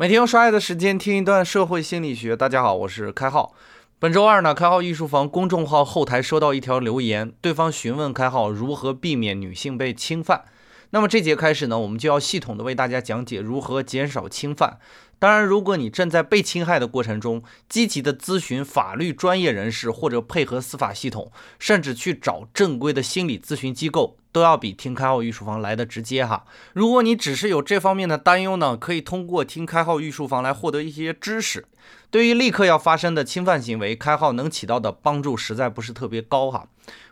[0.00, 2.34] 每天用刷爱的时间听一段社会心理学。
[2.34, 3.54] 大家好，我是开浩。
[3.98, 10.44] 本周二呢，开浩艺术房公众号后台收到一条留言，对方询问开浩如何避免女性被侵犯。
[10.90, 14.78] 那么这节开始呢，我们就要系统的为大家讲解如何减少侵犯。
[15.20, 26.46] 当然，如果你正在被侵害的过程中，积极的咨询法律专业人士，或者配合司法系统，甚至去找正规的心理咨询机构，都要比听开号御书房来的直接哈。
[26.72, 31.66] 如果你只是有这方面的担忧呢，可以通过听开号御书房来获得一些知识。
[32.10, 36.66] 对于立刻要发生的侵犯行为，开号能起到的帮助实在不是特别高哈。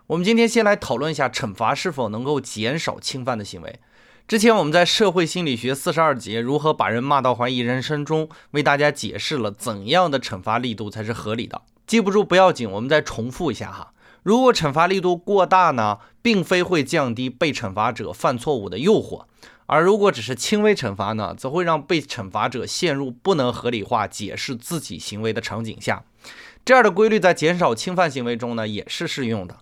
[0.08, 3.78] 我们今天先来讨论一下惩罚是否能够减少侵犯的行为。
[4.26, 11.62] 之前我们在社会心理学四十二节如何把人骂到怀疑人生中，为大家解释了怎样的惩罚力度才是合理的。
[11.86, 13.94] 记不住不要紧，我们再重复一下哈。
[14.22, 19.24] 如果惩罚力度过大呢，并非会降低被惩罚者犯错误的诱惑；
[19.64, 26.04] 而如果只是轻微惩罚呢，则会让被惩罚者陷入不能合理化解释自己行为的场景下。
[26.66, 29.56] 这样的规律在减少侵犯行为中呢，也是适用的。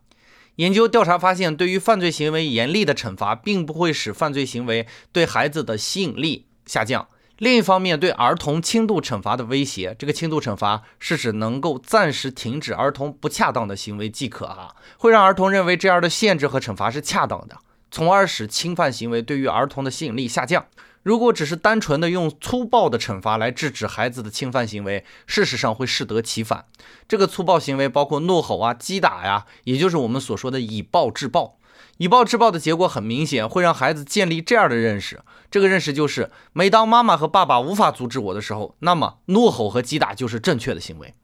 [0.57, 7.09] 研究调查发现，对于犯罪行为严厉的惩罚，并不会使犯罪行为对孩子的吸引力下降。
[7.39, 17.59] 另一方面，对儿童轻度惩罚的威胁，这个轻度惩罚是指能够暂时停止儿童不恰当的行为即可啊，会让儿童认为这样的限制和惩罚是恰当的，
[17.91, 20.65] 从而使侵犯行为对于儿童的吸引力下降。
[21.07, 26.65] 如果只是单纯的用粗暴的惩罚来制止孩子的侵犯行为，事实上会适得其反。
[27.07, 31.61] 这个粗暴行为包括怒吼啊、击打呀，也就是我们所说的以暴制暴。
[31.99, 41.15] 以暴制暴的结果很明显，会让孩子建立这样的认识：这个认识就是，每当妈妈和爸爸无法阻止我的时候，那么怒吼和击打就是正确的行为。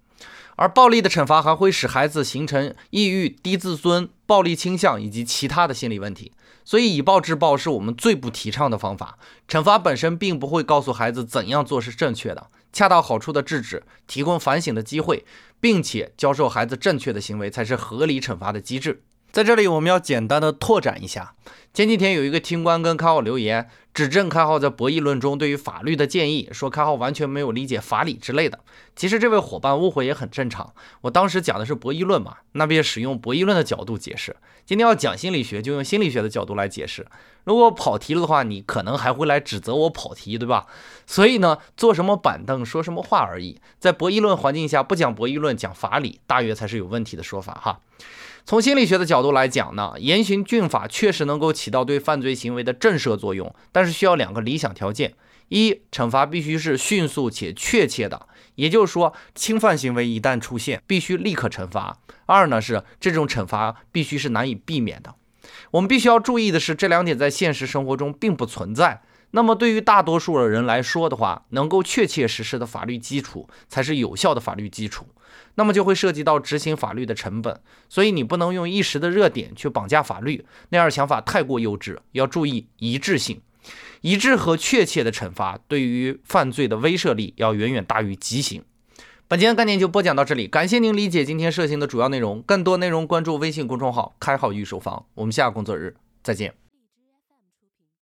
[0.57, 6.33] 而暴力的惩罚还会使孩子形成抑郁、低自尊、暴力倾向以及其他的心理问题。
[6.65, 9.19] 所以，以暴制暴是我们最不提倡的方法。
[9.49, 15.25] 惩罚本身并不会告诉孩子怎样做是正确的，恰到好处的制止，提供反省的机会，
[15.61, 19.03] 并且教授孩子正确的行为，才是合理惩罚的机制。
[19.33, 21.35] 在这里，我们要简单的拓展一下。
[21.75, 28.61] 前几天有一个听官跟开号留言，指正开号在博弈论中对于法律的建议，说开号完全没有理解法理之类的。
[28.97, 30.73] 其实这位伙伴误会也很正常。
[31.03, 34.35] 我当时讲的是博弈论嘛，那便使用博弈论的角度解释。
[34.65, 37.07] 今天要讲心理学，就用心理学的角度来解释。
[37.45, 40.67] 如果跑题了的话，你可能还会来指责我跑题，对吧？
[41.07, 43.61] 所以呢，坐什么板凳说什么话而已。
[43.79, 47.81] 在博弈论环境下，不讲博弈论，讲法理，大约才是有问题的说法哈。
[48.45, 55.15] 从心理学的角度来讲呢，严刑峻法确实能够起到对犯罪行为的震慑作用，但但是需要两个理想条件：
[55.49, 65.17] 一，惩罚必须是迅速且确切的，也就是说，侵犯行为一旦出现，必须立刻惩罚；二呢是这种惩罚必须是难以避免的。
[65.73, 69.03] 我们必须要注意的是，这两点在现实生活中并不存在。
[69.33, 75.09] 那么对于大多数的人来说的话，能够确切实施的法律基础才是有效的法律基础。
[75.57, 81.99] 那么就会涉及到执行法律的成本，所以你不能用一时的热点去绑架法律，那样想法太过幼稚。
[82.13, 83.41] 要注意一致性，
[84.01, 88.63] 一致和确切的惩罚对于犯罪的威慑力要远远大于极刑。
[89.29, 92.43] 本节的概念就播讲到这里，感谢您理解今天涉刑的主要内容。
[92.43, 96.62] 更多内容关注微信公众号“开号预售房”，我们下个工作日再见。